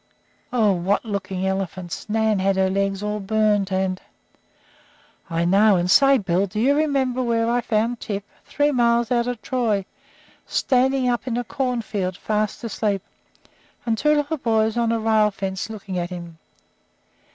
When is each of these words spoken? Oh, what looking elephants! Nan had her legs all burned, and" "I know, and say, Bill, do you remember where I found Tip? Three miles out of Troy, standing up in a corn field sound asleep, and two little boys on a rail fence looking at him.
Oh, 0.51 0.71
what 0.71 1.05
looking 1.05 1.45
elephants! 1.45 2.09
Nan 2.09 2.39
had 2.39 2.55
her 2.55 2.71
legs 2.71 3.03
all 3.03 3.19
burned, 3.19 3.71
and" 3.71 4.01
"I 5.29 5.45
know, 5.45 5.75
and 5.75 5.91
say, 5.91 6.17
Bill, 6.17 6.47
do 6.47 6.59
you 6.59 6.73
remember 6.75 7.21
where 7.21 7.47
I 7.47 7.61
found 7.61 7.99
Tip? 7.99 8.23
Three 8.43 8.71
miles 8.71 9.11
out 9.11 9.27
of 9.27 9.39
Troy, 9.43 9.85
standing 10.47 11.07
up 11.07 11.27
in 11.27 11.37
a 11.37 11.43
corn 11.43 11.83
field 11.83 12.17
sound 12.25 12.49
asleep, 12.63 13.03
and 13.85 13.95
two 13.95 14.15
little 14.15 14.37
boys 14.37 14.75
on 14.75 14.91
a 14.91 14.99
rail 14.99 15.29
fence 15.29 15.69
looking 15.69 15.99
at 15.99 16.09
him. 16.09 16.39